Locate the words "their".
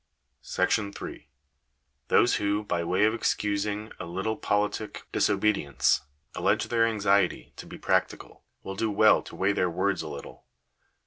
6.69-6.87, 9.53-9.69